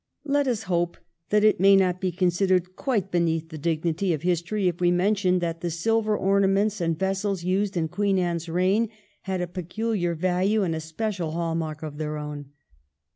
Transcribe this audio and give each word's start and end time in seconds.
Let 0.25 0.47
us 0.47 0.63
hope 0.63 0.97
that 1.29 1.43
it 1.43 1.59
may 1.59 1.75
not 1.75 2.01
be 2.01 2.11
considered 2.11 2.75
quite 2.75 3.11
beneath 3.11 3.49
the 3.49 3.59
dignity 3.59 4.13
of 4.13 4.23
history 4.23 4.67
if 4.67 4.81
we 4.81 4.89
mention 4.89 5.37
that 5.37 5.61
the 5.61 5.69
silver 5.69 6.17
ornaments 6.17 6.81
and 6.81 6.97
vessels 6.97 7.43
used 7.43 7.77
in 7.77 7.87
Queen 7.87 8.17
Anne's 8.17 8.49
reign 8.49 8.89
had 9.29 9.41
a 9.41 9.47
peculiar 9.47 10.15
value 10.15 10.63
and 10.63 10.73
a 10.73 10.79
special 10.79 11.33
hall 11.33 11.53
mark 11.53 11.83
of 11.83 11.99
their 11.99 12.17
own. 12.17 12.47